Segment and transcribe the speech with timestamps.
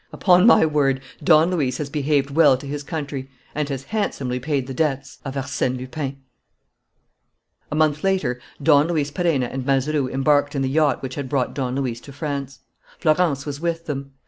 [0.11, 4.65] Upon my word, Don Luis has behaved well to his country, and has handsomely paid
[4.65, 6.17] the debts of Arsène Lupin!"
[7.71, 11.53] A month later Don Luis Perenna and Mazeroux embarked in the yacht which had brought
[11.53, 12.61] Don Luis to France.
[12.97, 14.13] Florence was with them.